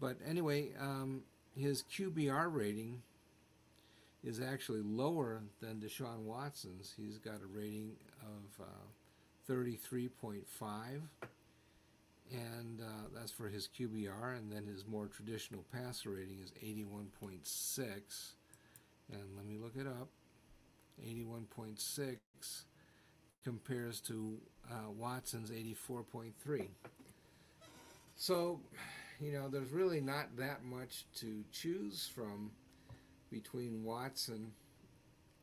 But 0.00 0.16
anyway, 0.26 0.70
um, 0.80 1.22
his 1.56 1.82
QBR 1.82 2.52
rating 2.52 3.02
is 4.24 4.40
actually 4.40 4.82
lower 4.82 5.42
than 5.60 5.80
Deshaun 5.80 6.20
Watson's. 6.20 6.94
He's 6.96 7.18
got 7.18 7.40
a 7.42 7.46
rating 7.46 7.92
of 8.22 8.64
uh, 8.64 9.52
33.5, 9.52 10.42
and 12.30 12.80
uh, 12.80 13.08
that's 13.14 13.32
for 13.32 13.48
his 13.48 13.68
QBR, 13.68 14.36
and 14.36 14.52
then 14.52 14.66
his 14.66 14.86
more 14.86 15.06
traditional 15.06 15.64
passer 15.72 16.10
rating 16.10 16.40
is 16.42 16.52
81.6. 16.62 18.32
And 19.12 19.22
let 19.36 19.46
me 19.46 19.58
look 19.58 19.74
it 19.76 19.86
up. 19.86 20.08
81.6 21.06 22.18
compares 23.44 24.00
to 24.02 24.36
uh, 24.70 24.90
Watson's 24.90 25.50
84.3. 25.50 26.66
So, 28.16 28.60
you 29.20 29.32
know, 29.32 29.48
there's 29.48 29.70
really 29.70 30.00
not 30.00 30.36
that 30.36 30.64
much 30.64 31.04
to 31.16 31.44
choose 31.52 32.10
from 32.12 32.50
between 33.30 33.84
Watson 33.84 34.52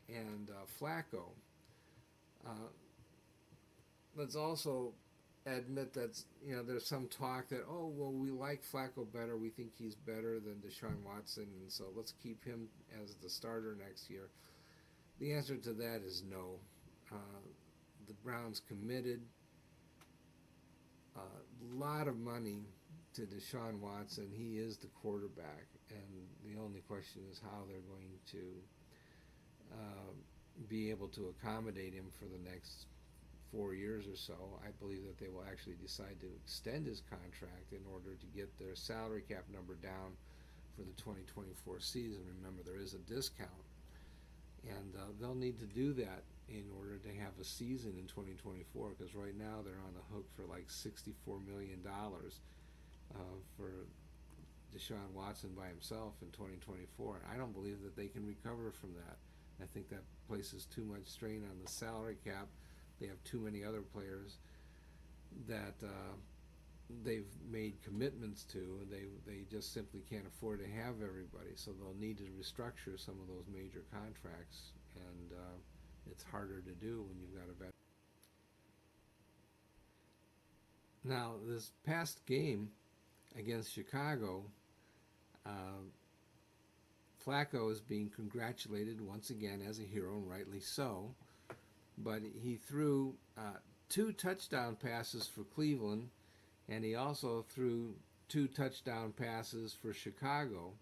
and 0.09 0.49
uh, 0.49 0.65
Flacco. 0.79 1.29
Uh, 2.45 2.69
let's 4.15 4.35
also 4.35 4.93
admit 5.45 5.93
that 5.93 6.19
you 6.43 6.55
know 6.55 6.63
there's 6.63 6.87
some 6.87 7.07
talk 7.07 7.49
that 7.49 7.63
oh 7.69 7.91
well 7.95 8.11
we 8.11 8.31
like 8.31 8.63
Flacco 8.63 9.05
better 9.13 9.37
we 9.37 9.49
think 9.49 9.71
he's 9.77 9.95
better 9.95 10.39
than 10.39 10.55
Deshaun 10.55 11.03
Watson 11.05 11.47
and 11.61 11.71
so 11.71 11.85
let's 11.95 12.13
keep 12.23 12.43
him 12.43 12.67
as 13.01 13.15
the 13.15 13.29
starter 13.29 13.77
next 13.79 14.09
year. 14.09 14.29
The 15.19 15.33
answer 15.33 15.55
to 15.55 15.73
that 15.73 16.01
is 16.05 16.23
no. 16.29 16.59
Uh, 17.11 17.45
the 18.07 18.13
Browns 18.13 18.61
committed 18.67 19.21
a 21.15 21.75
lot 21.75 22.07
of 22.07 22.17
money 22.17 22.65
to 23.13 23.21
Deshaun 23.21 23.79
Watson. 23.79 24.29
He 24.33 24.57
is 24.57 24.77
the 24.77 24.87
quarterback, 24.87 25.67
and 25.89 26.27
the 26.43 26.59
only 26.59 26.81
question 26.81 27.21
is 27.31 27.39
how 27.41 27.63
they're 27.67 27.79
going 27.79 28.19
to 28.31 28.43
uh, 29.71 30.11
be 30.67 30.89
able 30.89 31.07
to 31.09 31.33
accommodate 31.39 31.93
him 31.93 32.05
for 32.19 32.25
the 32.25 32.37
next 32.49 32.87
four 33.55 33.73
years 33.73 34.07
or 34.07 34.15
so. 34.15 34.35
I 34.61 34.69
believe 34.79 35.03
that 35.05 35.17
they 35.17 35.29
will 35.29 35.45
actually 35.49 35.75
decide 35.81 36.19
to 36.19 36.27
extend 36.43 36.85
his 36.85 37.01
contract 37.01 37.71
in 37.71 37.81
order 37.91 38.15
to 38.15 38.25
get 38.35 38.51
their 38.59 38.75
salary 38.75 39.23
cap 39.27 39.45
number 39.53 39.75
down 39.75 40.11
for 40.75 40.83
the 40.83 40.93
2024 40.97 41.79
season. 41.79 42.21
Remember, 42.37 42.61
there 42.63 42.81
is 42.81 42.93
a 42.93 42.99
discount, 42.99 43.49
and 44.67 44.95
uh, 44.95 45.13
they'll 45.19 45.35
need 45.35 45.59
to 45.59 45.65
do 45.65 45.93
that 45.93 46.23
in 46.49 46.65
order 46.77 46.97
to 46.97 47.09
have 47.09 47.33
a 47.39 47.43
season 47.43 47.93
in 47.97 48.05
2024 48.07 48.93
because 48.97 49.15
right 49.15 49.37
now 49.37 49.63
they're 49.63 49.81
on 49.87 49.95
the 49.95 50.13
hook 50.13 50.25
for 50.35 50.43
like 50.45 50.69
64 50.69 51.39
million 51.39 51.81
dollars 51.81 52.41
uh, 53.15 53.39
for 53.57 53.87
Deshaun 54.75 55.09
Watson 55.13 55.51
by 55.57 55.67
himself 55.67 56.13
in 56.21 56.29
2024. 56.31 57.21
I 57.31 57.37
don't 57.37 57.53
believe 57.53 57.81
that 57.83 57.95
they 57.95 58.07
can 58.07 58.25
recover 58.25 58.71
from 58.71 58.93
that. 58.93 59.17
I 59.63 59.65
think 59.73 59.89
that 59.89 60.03
places 60.27 60.65
too 60.65 60.83
much 60.83 61.05
strain 61.07 61.43
on 61.49 61.57
the 61.63 61.71
salary 61.71 62.17
cap. 62.23 62.47
They 62.99 63.07
have 63.07 63.23
too 63.23 63.39
many 63.39 63.63
other 63.63 63.81
players 63.81 64.37
that 65.47 65.75
uh, 65.83 66.15
they've 67.03 67.27
made 67.51 67.81
commitments 67.83 68.43
to, 68.43 68.79
and 68.81 68.91
they 68.91 69.05
they 69.25 69.43
just 69.49 69.73
simply 69.73 70.01
can't 70.09 70.25
afford 70.27 70.59
to 70.59 70.65
have 70.65 70.95
everybody. 71.03 71.55
So 71.55 71.71
they'll 71.71 71.99
need 71.99 72.17
to 72.17 72.23
restructure 72.23 72.97
some 72.97 73.15
of 73.21 73.27
those 73.27 73.45
major 73.51 73.83
contracts, 73.91 74.71
and 74.95 75.31
uh, 75.33 75.57
it's 76.09 76.23
harder 76.23 76.61
to 76.61 76.71
do 76.71 77.03
when 77.07 77.19
you've 77.19 77.35
got 77.35 77.49
a 77.49 77.53
better. 77.57 77.71
Now, 81.03 81.33
this 81.45 81.71
past 81.85 82.25
game 82.25 82.69
against 83.37 83.71
Chicago, 83.71 84.43
uh, 85.45 85.83
Flacco 87.23 87.71
is 87.71 87.79
being 87.79 88.09
congratulated 88.09 88.99
once 89.01 89.29
again 89.29 89.61
as 89.67 89.79
a 89.79 89.83
hero, 89.83 90.15
and 90.15 90.29
rightly 90.29 90.59
so. 90.59 91.13
But 91.97 92.21
he 92.41 92.55
threw 92.55 93.15
uh, 93.37 93.59
two 93.89 94.11
touchdown 94.11 94.75
passes 94.75 95.27
for 95.27 95.43
Cleveland, 95.43 96.09
and 96.67 96.83
he 96.83 96.95
also 96.95 97.45
threw 97.49 97.95
two 98.27 98.47
touchdown 98.47 99.13
passes 99.13 99.73
for 99.73 99.93
Chicago, 99.93 100.73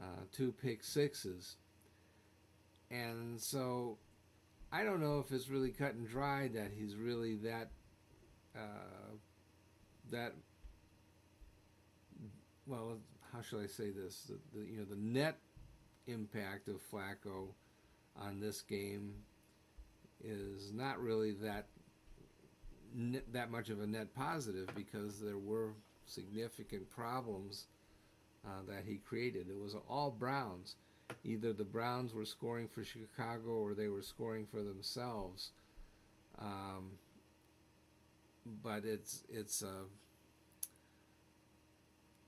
uh, 0.00 0.22
two 0.32 0.52
pick 0.52 0.82
sixes. 0.82 1.56
And 2.90 3.40
so 3.40 3.98
I 4.72 4.84
don't 4.84 5.00
know 5.00 5.18
if 5.18 5.32
it's 5.32 5.48
really 5.48 5.70
cut 5.70 5.94
and 5.94 6.08
dry 6.08 6.48
that 6.48 6.70
he's 6.76 6.96
really 6.96 7.36
that 7.36 7.70
uh, 8.56 9.16
that 10.10 10.32
well 12.66 12.98
how 13.32 13.42
shall 13.42 13.60
I 13.60 13.66
say 13.66 13.90
this 13.90 14.28
the, 14.28 14.58
the, 14.58 14.66
you 14.66 14.78
know 14.78 14.84
the 14.84 14.96
net 14.96 15.38
impact 16.06 16.68
of 16.68 16.80
Flacco 16.92 17.48
on 18.16 18.40
this 18.40 18.62
game 18.62 19.14
is 20.24 20.72
not 20.72 21.00
really 21.00 21.32
that 21.32 21.66
that 23.32 23.50
much 23.50 23.70
of 23.70 23.80
a 23.80 23.86
net 23.86 24.12
positive 24.14 24.68
because 24.74 25.20
there 25.20 25.38
were 25.38 25.70
significant 26.06 26.90
problems 26.90 27.66
uh, 28.44 28.62
that 28.66 28.82
he 28.84 28.96
created. 28.96 29.48
It 29.48 29.58
was 29.60 29.76
all 29.88 30.10
Browns 30.10 30.74
either 31.24 31.52
the 31.52 31.64
Browns 31.64 32.14
were 32.14 32.24
scoring 32.24 32.68
for 32.68 32.84
Chicago 32.84 33.50
or 33.50 33.74
they 33.74 33.88
were 33.88 34.02
scoring 34.02 34.46
for 34.46 34.62
themselves. 34.62 35.50
Um, 36.38 36.92
but 38.62 38.84
it's 38.84 39.24
it's 39.28 39.62
a 39.62 39.84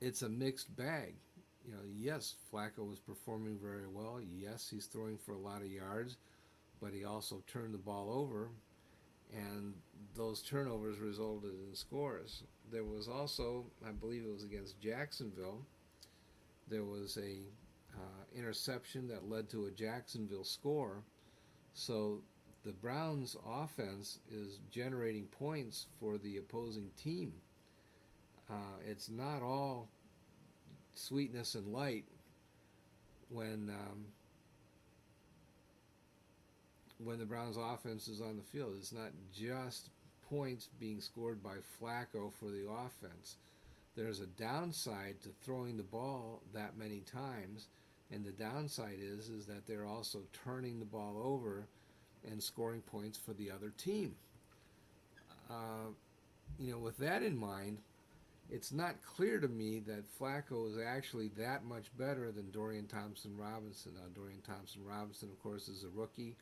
it's 0.01 0.23
a 0.23 0.29
mixed 0.29 0.75
bag. 0.77 1.15
You 1.65 1.73
know, 1.73 1.83
yes, 1.97 2.35
Flacco 2.53 2.89
was 2.89 2.99
performing 2.99 3.57
very 3.63 3.87
well. 3.87 4.21
Yes, 4.21 4.69
he's 4.69 4.87
throwing 4.87 5.17
for 5.17 5.33
a 5.33 5.39
lot 5.39 5.63
of 5.63 5.69
yards, 5.69 6.17
but 6.83 6.93
he 6.93 7.05
also 7.05 7.43
turned 7.47 7.73
the 7.73 7.79
ball 7.79 8.11
over, 8.11 8.51
and 9.33 9.73
those 10.17 10.43
turnovers 10.43 10.99
resulted 10.99 11.53
in 11.53 11.75
scores. 11.75 12.43
There 12.73 12.85
was 12.85 13.09
also, 13.09 13.67
I 13.87 13.93
believe 13.93 14.25
it 14.25 14.33
was 14.33 14.43
against 14.43 14.81
Jacksonville, 14.81 15.65
there 16.69 16.85
was 16.85 17.17
a 17.19 17.43
uh, 17.95 18.25
interception 18.37 19.07
that 19.09 19.29
led 19.29 19.49
to 19.51 19.67
a 19.67 19.71
Jacksonville 19.71 20.45
score. 20.45 21.05
So 21.75 22.23
the 22.65 22.73
Browns' 22.73 23.37
offense 23.47 24.19
is 24.31 24.59
generating 24.71 25.27
points 25.27 25.87
for 26.01 26.19
the 26.19 26.39
opposing 26.39 26.91
team. 26.97 27.33
Uh, 28.51 28.79
it's 28.85 29.09
not 29.09 29.43
all 29.43 29.89
sweetness 30.95 31.55
and 31.55 31.73
light 31.73 32.05
when 33.29 33.71
um, 33.71 34.05
when 37.05 37.19
the 37.19 37.25
Browns' 37.25 37.57
offense 37.57 38.09
is 38.09 38.21
on 38.21 38.37
the 38.37 38.43
field. 38.43 38.75
It's 38.79 38.93
not 38.93 39.11
just 39.35 39.91
points 40.29 40.69
being 40.79 41.01
scored 41.01 41.43
by 41.43 41.57
Flacco 41.81 42.33
for 42.33 42.47
the 42.47 42.69
offense. 42.71 43.37
There's 43.95 44.21
a 44.21 44.27
downside 44.27 45.21
to 45.23 45.29
throwing 45.43 45.77
the 45.77 45.83
ball 45.83 46.43
that 46.55 46.79
many 46.79 47.01
times 47.01 47.69
and 48.13 48.25
the 48.25 48.33
downside 48.33 48.99
is 49.01 49.29
is 49.29 49.47
that 49.47 49.67
they're 49.67 49.87
also 49.87 50.21
turning 50.45 50.79
the 50.79 50.85
ball 50.85 51.21
over 51.25 51.67
and 52.31 52.43
scoring 52.43 52.83
points 52.83 53.19
for 53.19 53.33
the 53.33 53.51
other 53.51 53.73
team. 53.79 54.15
Uh, 55.51 55.91
you 56.59 56.71
know, 56.71 56.79
with 56.79 56.99
that 56.99 57.23
in 57.23 57.37
mind, 57.37 57.79
it's 58.51 58.71
not 58.71 59.03
clear 59.03 59.41
to 59.41 59.49
me 59.49 59.81
that 59.87 60.05
Flacco 60.19 60.71
is 60.71 60.77
actually 60.79 61.29
that 61.39 61.65
much 61.65 61.87
better 61.97 62.31
than 62.31 62.51
Dorian 62.51 62.87
Thompson 62.87 63.37
Robinson. 63.37 63.93
Now, 63.95 64.09
Dorian 64.15 64.43
Thompson 64.47 64.83
Robinson, 64.85 65.31
of 65.31 65.43
course, 65.43 65.69
is 65.69 65.85
a 65.85 65.99
rookie. 65.99 66.37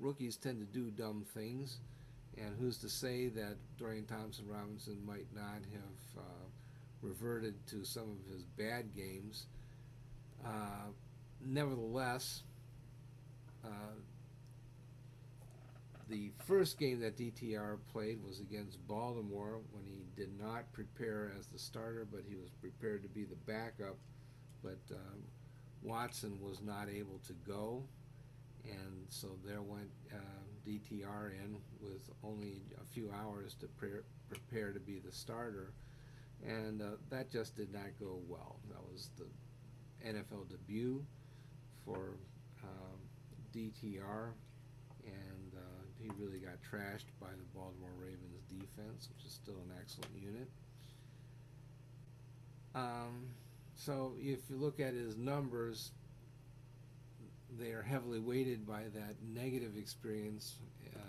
Rookies 0.00 0.36
tend 0.36 0.58
to 0.60 0.66
do 0.66 0.90
dumb 0.90 1.24
things, 1.34 1.78
and 2.36 2.56
who's 2.58 2.78
to 2.78 2.88
say 2.88 3.28
that 3.28 3.56
Dorian 3.78 4.06
Thompson 4.06 4.46
Robinson 4.48 4.98
might 5.06 5.26
not 5.34 5.60
have 5.72 6.22
uh, 6.22 6.46
reverted 7.02 7.54
to 7.68 7.84
some 7.84 8.04
of 8.04 8.32
his 8.32 8.44
bad 8.44 8.94
games? 8.94 9.46
Uh, 10.44 10.88
nevertheless, 11.44 12.42
uh, 13.64 13.94
the 16.08 16.32
first 16.44 16.78
game 16.78 17.00
that 17.00 17.16
DTR 17.16 17.78
played 17.92 18.18
was 18.26 18.40
against 18.40 18.84
Baltimore 18.88 19.60
when 19.70 19.84
he 19.84 20.06
did 20.16 20.30
not 20.40 20.72
prepare 20.72 21.32
as 21.38 21.46
the 21.46 21.58
starter, 21.58 22.06
but 22.10 22.22
he 22.28 22.34
was 22.36 22.50
prepared 22.60 23.02
to 23.02 23.08
be 23.08 23.24
the 23.24 23.36
backup. 23.46 23.96
But 24.62 24.80
uh, 24.90 25.16
Watson 25.82 26.38
was 26.40 26.60
not 26.60 26.88
able 26.88 27.20
to 27.26 27.32
go, 27.46 27.84
and 28.64 29.06
so 29.08 29.28
there 29.44 29.62
went 29.62 29.90
uh, 30.12 30.16
DTR 30.66 31.32
in 31.44 31.56
with 31.80 32.10
only 32.22 32.62
a 32.80 32.84
few 32.84 33.10
hours 33.12 33.54
to 33.60 33.66
pre- 33.66 34.02
prepare 34.28 34.72
to 34.72 34.80
be 34.80 34.98
the 34.98 35.12
starter, 35.12 35.72
and 36.46 36.82
uh, 36.82 36.96
that 37.10 37.30
just 37.30 37.56
did 37.56 37.72
not 37.72 37.88
go 37.98 38.20
well. 38.28 38.56
That 38.68 38.82
was 38.90 39.10
the 39.16 39.26
NFL 40.06 40.48
debut 40.48 41.04
for 41.84 42.16
um, 42.62 42.98
DTR, 43.54 44.32
and 45.04 45.54
uh, 45.56 45.82
he 45.98 46.10
really 46.18 46.38
got 46.38 46.54
trashed 46.62 47.06
by 47.20 47.28
the 47.28 47.44
Baltimore 47.54 47.90
Ravens 47.98 48.42
defense, 48.48 49.08
which 49.14 49.24
is 49.26 49.32
still 49.32 49.56
an 49.56 49.72
excellent 49.80 50.14
unit. 50.14 50.48
Um, 52.74 53.26
so 53.74 54.12
if 54.18 54.48
you 54.48 54.56
look 54.56 54.78
at 54.80 54.94
his 54.94 55.16
numbers, 55.16 55.92
they 57.58 57.70
are 57.70 57.82
heavily 57.82 58.20
weighted 58.20 58.66
by 58.66 58.82
that 58.94 59.16
negative 59.34 59.76
experience 59.76 60.56
uh, 60.94 61.00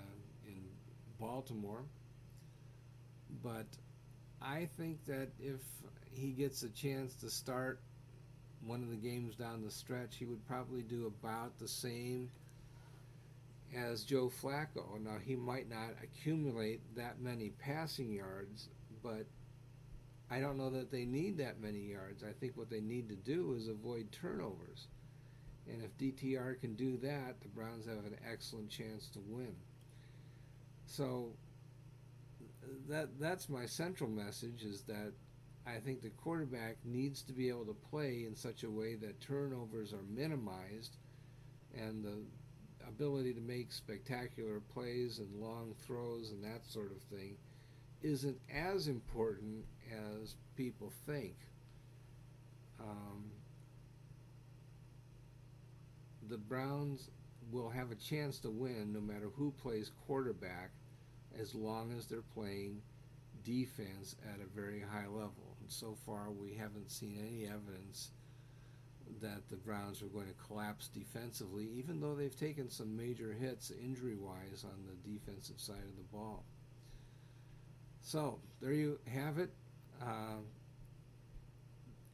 in 0.48 0.62
Baltimore. 1.20 1.84
But 3.44 3.68
I 4.42 4.68
think 4.78 5.06
that 5.06 5.30
if 5.40 5.62
he 6.14 6.32
gets 6.32 6.64
a 6.64 6.70
chance 6.70 7.16
to 7.16 7.30
start 7.30 7.80
one 8.66 8.84
of 8.84 8.90
the 8.90 8.96
games 8.96 9.36
down 9.36 9.64
the 9.64 9.72
stretch, 9.72 10.18
he 10.18 10.26
would 10.26 10.46
probably 10.48 10.82
do 10.82 11.08
about 11.08 11.58
the 11.60 11.68
same 11.68 12.30
as 13.76 14.04
Joe 14.04 14.30
Flacco. 14.30 15.02
Now, 15.02 15.18
he 15.24 15.36
might 15.36 15.70
not 15.70 15.96
accumulate 16.04 16.82
that 16.96 17.22
many 17.22 17.50
passing 17.60 18.12
yards, 18.12 18.68
but 19.02 19.26
I 20.30 20.40
don't 20.40 20.58
know 20.58 20.70
that 20.70 20.92
they 20.92 21.06
need 21.06 21.38
that 21.38 21.62
many 21.62 21.80
yards. 21.80 22.24
I 22.24 22.32
think 22.32 22.58
what 22.58 22.70
they 22.70 22.82
need 22.82 23.10
to 23.10 23.16
do 23.16 23.54
is 23.58 23.68
avoid 23.68 24.12
turnovers. 24.12 24.88
And 25.70 25.84
if 25.84 25.98
DTR 25.98 26.60
can 26.60 26.76
do 26.76 26.98
that, 26.98 27.40
the 27.42 27.48
Browns 27.50 27.86
have 27.86 28.06
an 28.06 28.18
excellent 28.30 28.70
chance 28.70 29.08
to 29.10 29.20
win. 29.28 29.56
So 30.86 31.34
that 32.90 33.20
that's 33.20 33.50
my 33.50 33.66
central 33.66 34.10
message 34.10 34.64
is 34.64 34.82
that 34.84 35.14
I 35.66 35.78
think 35.78 36.02
the 36.02 36.10
quarterback 36.10 36.78
needs 36.84 37.22
to 37.24 37.34
be 37.34 37.50
able 37.50 37.66
to 37.66 37.76
play 37.90 38.26
in 38.28 38.36
such 38.36 38.64
a 38.64 38.70
way 38.70 38.96
that 38.96 39.22
turnovers 39.22 39.94
are 39.94 40.04
minimized 40.10 40.98
and 41.78 42.04
the 42.04 42.18
ability 42.88 43.34
to 43.34 43.42
make 43.42 43.72
spectacular 43.72 44.60
plays 44.74 45.20
and 45.20 45.42
long 45.42 45.74
throws 45.86 46.32
and 46.32 46.44
that 46.44 46.66
sort 46.66 46.92
of 46.92 47.02
thing 47.04 47.38
isn't 48.02 48.38
as 48.54 48.88
important 48.88 49.64
as 50.20 50.36
people 50.56 50.92
think. 51.06 51.36
Um, 52.80 53.32
the 56.32 56.38
Browns 56.38 57.10
will 57.52 57.70
have 57.70 57.92
a 57.92 57.96
chance 57.96 58.40
to 58.40 58.50
win 58.50 58.94
no 58.94 59.02
matter 59.02 59.30
who 59.36 59.52
plays 59.52 59.92
quarterback 60.08 60.72
as 61.38 61.54
long 61.54 61.94
as 61.98 62.08
they're 62.08 62.22
playing 62.22 62.82
defense 63.44 64.16
at 64.34 64.40
a 64.40 64.56
very 64.56 64.80
high 64.80 65.08
level. 65.08 65.58
And 65.60 65.70
so 65.70 65.98
far, 66.06 66.32
we 66.32 66.54
haven't 66.54 66.90
seen 66.90 67.20
any 67.20 67.46
evidence 67.46 68.12
that 69.22 69.50
the 69.50 69.58
Browns 69.58 70.02
are 70.02 70.08
going 70.08 70.28
to 70.28 70.48
collapse 70.48 70.88
defensively, 70.88 71.68
even 71.76 72.00
though 72.00 72.16
they've 72.16 72.40
taken 72.40 72.70
some 72.70 72.96
major 72.96 73.34
hits 73.34 73.70
injury 73.72 74.16
wise 74.16 74.64
on 74.64 74.86
the 74.88 75.12
defensive 75.12 75.60
side 75.60 75.84
of 75.84 75.98
the 75.98 76.16
ball. 76.18 76.46
So, 78.00 78.40
there 78.62 78.72
you 78.72 79.00
have 79.14 79.38
it. 79.38 79.52
Uh, 80.02 80.40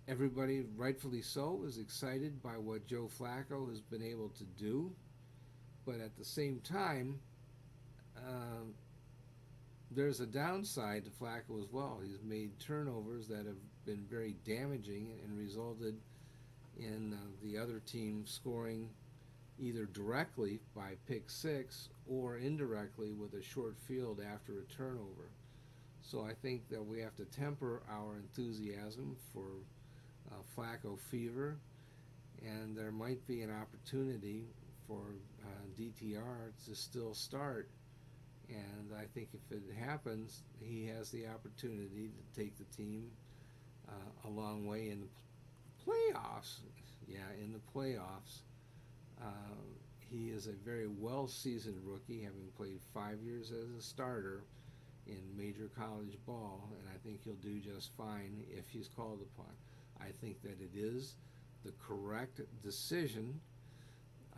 everybody, 0.07 0.63
rightfully 0.75 1.21
so, 1.21 1.63
is 1.65 1.77
excited 1.77 2.41
by 2.41 2.57
what 2.57 2.87
Joe 2.87 3.09
Flacco 3.19 3.69
has 3.69 3.81
been 3.81 4.03
able 4.03 4.29
to 4.29 4.43
do. 4.57 4.91
But 5.85 5.99
at 5.99 6.15
the 6.17 6.25
same 6.25 6.61
time, 6.63 7.19
uh, 8.17 8.65
there's 9.91 10.19
a 10.19 10.25
downside 10.25 11.05
to 11.05 11.11
Flacco 11.11 11.61
as 11.61 11.71
well. 11.71 11.99
He's 12.03 12.21
made 12.23 12.57
turnovers 12.59 13.27
that 13.27 13.45
have 13.45 13.57
been 13.85 14.05
very 14.09 14.35
damaging 14.45 15.19
and 15.23 15.37
resulted 15.37 15.95
in 16.77 17.13
uh, 17.13 17.17
the 17.43 17.57
other 17.57 17.79
team 17.79 18.25
scoring 18.25 18.89
either 19.59 19.85
directly 19.85 20.59
by 20.75 20.91
pick 21.07 21.29
six 21.29 21.89
or 22.07 22.37
indirectly 22.37 23.13
with 23.13 23.33
a 23.33 23.41
short 23.41 23.75
field 23.87 24.21
after 24.21 24.59
a 24.59 24.73
turnover. 24.73 25.31
So 26.01 26.23
I 26.23 26.33
think 26.33 26.69
that 26.69 26.85
we 26.85 26.99
have 27.01 27.15
to 27.15 27.25
temper 27.25 27.81
our 27.89 28.17
enthusiasm 28.17 29.15
for 29.33 29.47
uh, 30.31 30.35
Flacco 30.55 30.99
fever, 30.99 31.57
and 32.45 32.75
there 32.75 32.91
might 32.91 33.25
be 33.27 33.41
an 33.41 33.51
opportunity 33.51 34.45
for 34.87 35.15
uh, 35.43 35.79
DTR 35.79 36.51
to 36.65 36.75
still 36.75 37.13
start 37.13 37.69
and 38.49 38.93
I 38.97 39.05
think 39.13 39.29
if 39.33 39.51
it 39.51 39.63
happens, 39.77 40.43
he 40.61 40.85
has 40.87 41.11
the 41.11 41.27
opportunity 41.27 42.09
to 42.09 42.39
take 42.39 42.57
the 42.57 42.63
team 42.75 43.11
uh, 43.87 44.27
a 44.27 44.29
long 44.29 44.65
way 44.65 44.89
in 44.89 45.01
the 45.01 45.07
playoffs. 45.85 46.59
Yeah, 47.07 47.17
in 47.41 47.53
the 47.53 47.59
playoffs. 47.75 48.41
Uh, 49.21 49.55
he 50.09 50.29
is 50.29 50.47
a 50.47 50.53
very 50.53 50.87
well 50.87 51.27
seasoned 51.27 51.81
rookie, 51.83 52.21
having 52.21 52.47
played 52.55 52.79
five 52.93 53.19
years 53.21 53.51
as 53.51 53.77
a 53.77 53.81
starter 53.81 54.43
in 55.05 55.19
major 55.35 55.69
college 55.77 56.17
ball, 56.25 56.69
and 56.79 56.87
I 56.93 56.97
think 57.05 57.23
he'll 57.23 57.33
do 57.35 57.59
just 57.59 57.91
fine 57.97 58.43
if 58.49 58.69
he's 58.69 58.87
called 58.87 59.19
upon. 59.21 59.51
I 59.99 60.11
think 60.21 60.41
that 60.43 60.59
it 60.61 60.75
is 60.75 61.15
the 61.63 61.71
correct 61.85 62.41
decision 62.63 63.39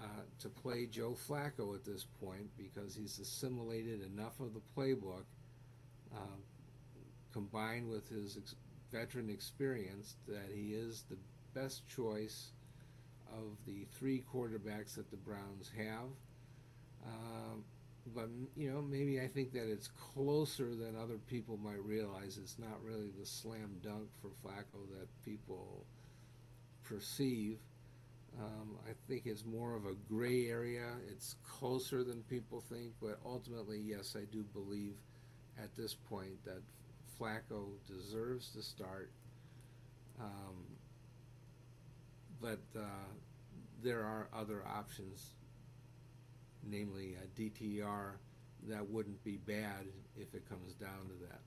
uh, 0.01 0.05
to 0.39 0.49
play 0.49 0.85
Joe 0.85 1.15
Flacco 1.27 1.75
at 1.75 1.83
this 1.85 2.05
point 2.21 2.49
because 2.57 2.95
he's 2.95 3.19
assimilated 3.19 4.01
enough 4.01 4.39
of 4.39 4.53
the 4.53 4.61
playbook 4.75 5.25
uh, 6.15 6.37
combined 7.33 7.89
with 7.89 8.09
his 8.09 8.37
ex- 8.37 8.55
veteran 8.91 9.29
experience 9.29 10.15
that 10.27 10.49
he 10.53 10.73
is 10.73 11.03
the 11.09 11.17
best 11.53 11.87
choice 11.87 12.51
of 13.31 13.57
the 13.65 13.85
three 13.91 14.23
quarterbacks 14.33 14.95
that 14.95 15.11
the 15.11 15.17
Browns 15.17 15.71
have. 15.77 16.09
Uh, 17.05 17.55
but 18.15 18.29
you 18.55 18.71
know, 18.71 18.81
maybe 18.81 19.19
I 19.21 19.27
think 19.27 19.53
that 19.53 19.71
it's 19.71 19.88
closer 19.88 20.75
than 20.75 20.95
other 20.95 21.17
people 21.17 21.57
might 21.57 21.83
realize. 21.83 22.39
It's 22.41 22.57
not 22.57 22.81
really 22.83 23.09
the 23.19 23.25
slam 23.25 23.77
dunk 23.83 24.09
for 24.21 24.29
Flacco 24.29 24.88
that 24.99 25.07
people 25.23 25.85
perceive. 26.83 27.59
Um, 28.39 28.77
I 28.88 28.91
think 29.07 29.25
it's 29.25 29.43
more 29.45 29.75
of 29.75 29.85
a 29.85 29.93
gray 30.07 30.47
area. 30.47 30.93
It's 31.09 31.35
closer 31.43 32.03
than 32.03 32.21
people 32.23 32.62
think, 32.62 32.93
but 33.01 33.19
ultimately, 33.25 33.79
yes, 33.79 34.15
I 34.15 34.25
do 34.31 34.43
believe 34.53 34.95
at 35.62 35.75
this 35.75 35.93
point 35.93 36.43
that 36.45 36.62
Flacco 37.19 37.67
deserves 37.88 38.51
to 38.51 38.62
start. 38.62 39.12
Um, 40.19 40.65
but 42.41 42.59
uh, 42.75 43.12
there 43.83 44.01
are 44.01 44.29
other 44.33 44.63
options, 44.65 45.35
namely 46.69 47.15
a 47.23 47.39
DTR, 47.39 48.13
that 48.67 48.89
wouldn't 48.89 49.23
be 49.23 49.38
bad 49.38 49.88
if 50.17 50.34
it 50.34 50.47
comes 50.49 50.73
down 50.73 51.08
to 51.08 51.27
that. 51.27 51.41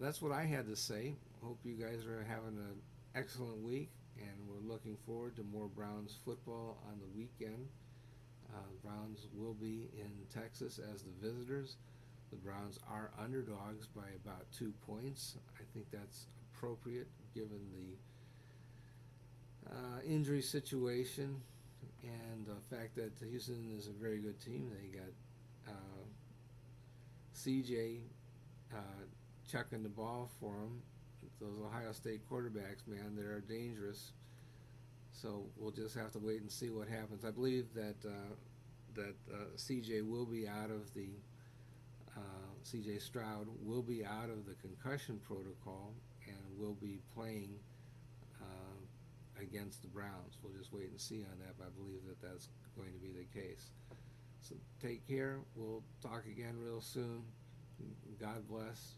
That's 0.00 0.20
what 0.20 0.32
I 0.32 0.44
had 0.44 0.66
to 0.66 0.76
say. 0.76 1.14
Hope 1.42 1.58
you 1.64 1.74
guys 1.74 2.06
are 2.06 2.24
having 2.28 2.58
an 2.58 2.80
excellent 3.14 3.58
week 3.62 3.90
and 4.18 4.48
we're 4.48 4.72
looking 4.72 4.96
forward 5.06 5.36
to 5.36 5.42
more 5.42 5.68
Browns 5.68 6.16
football 6.24 6.78
on 6.90 6.98
the 6.98 7.18
weekend. 7.18 7.68
Uh, 8.54 8.58
Browns 8.82 9.26
will 9.34 9.54
be 9.54 9.90
in 9.94 10.10
Texas 10.32 10.78
as 10.92 11.02
the 11.02 11.12
visitors. 11.20 11.76
The 12.30 12.36
Browns 12.36 12.78
are 12.90 13.10
underdogs 13.22 13.86
by 13.86 14.08
about 14.24 14.50
two 14.56 14.72
points. 14.86 15.36
I 15.58 15.62
think 15.74 15.86
that's 15.92 16.26
appropriate 16.54 17.08
given 17.34 17.60
the 19.64 19.70
uh, 19.70 20.00
injury 20.06 20.42
situation 20.42 21.42
and 22.06 22.46
the 22.46 22.76
fact 22.76 22.94
that 22.96 23.12
Houston 23.28 23.74
is 23.76 23.88
a 23.88 23.92
very 23.92 24.18
good 24.18 24.40
team. 24.40 24.70
They 24.70 24.98
got 24.98 25.12
uh, 25.68 26.04
CJ 27.34 28.00
uh, 28.74 28.78
chucking 29.50 29.82
the 29.82 29.88
ball 29.88 30.30
for 30.40 30.54
them 30.54 30.82
those 31.40 31.58
Ohio 31.64 31.92
State 31.92 32.28
quarterbacks, 32.30 32.86
man, 32.86 33.14
they're 33.14 33.40
dangerous. 33.40 34.12
So 35.12 35.44
we'll 35.56 35.70
just 35.72 35.94
have 35.96 36.12
to 36.12 36.18
wait 36.18 36.40
and 36.40 36.50
see 36.50 36.70
what 36.70 36.88
happens. 36.88 37.24
I 37.24 37.30
believe 37.30 37.66
that 37.74 37.96
uh, 38.04 38.34
that 38.94 39.14
uh, 39.32 39.44
CJ 39.56 40.08
will 40.08 40.26
be 40.26 40.46
out 40.48 40.70
of 40.70 40.92
the 40.94 41.08
uh, 42.16 42.20
CJ 42.64 43.00
Stroud 43.02 43.46
will 43.62 43.82
be 43.82 44.04
out 44.04 44.30
of 44.30 44.46
the 44.46 44.54
concussion 44.54 45.20
protocol 45.26 45.92
and 46.26 46.58
will 46.58 46.74
be 46.74 46.98
playing 47.14 47.54
against 49.40 49.82
the 49.82 49.88
Browns. 49.88 50.38
We'll 50.42 50.56
just 50.56 50.72
wait 50.72 50.90
and 50.90 51.00
see 51.00 51.24
on 51.30 51.38
that. 51.40 51.58
But 51.58 51.68
I 51.68 51.70
believe 51.76 52.00
that 52.06 52.20
that's 52.20 52.48
going 52.76 52.92
to 52.92 52.98
be 52.98 53.12
the 53.12 53.26
case. 53.38 53.70
So 54.40 54.54
take 54.80 55.06
care. 55.06 55.38
We'll 55.54 55.82
talk 56.02 56.24
again 56.26 56.56
real 56.58 56.80
soon. 56.80 57.24
God 58.20 58.48
bless. 58.48 58.94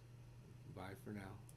Bye 0.75 0.95
for 1.05 1.11
now. 1.11 1.48